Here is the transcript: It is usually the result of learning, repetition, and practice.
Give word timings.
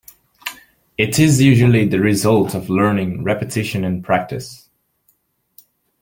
It 0.97 1.19
is 1.19 1.43
usually 1.43 1.87
the 1.87 1.99
result 1.99 2.55
of 2.55 2.71
learning, 2.71 3.21
repetition, 3.23 3.83
and 3.83 4.03
practice. 4.03 4.67